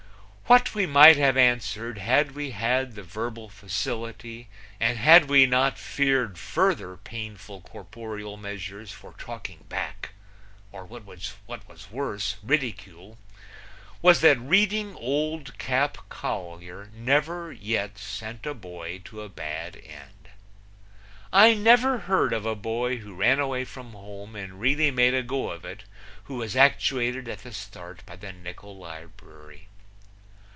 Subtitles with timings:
[0.47, 4.49] What we might have answered, had we had the verbal facility
[4.81, 10.09] and had we not feared further painful corporeal measures for talking back
[10.73, 13.17] or what was worse, ridicule
[14.01, 20.31] was that reading Old Cap Collier never yet sent a boy to a bad end.
[21.31, 25.23] I never heard of a boy who ran away from home and really made a
[25.23, 25.85] go of it
[26.25, 29.67] who was actuated at the start by the nickul librury.